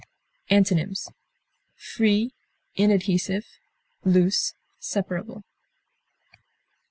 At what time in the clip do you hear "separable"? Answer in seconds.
4.79-5.43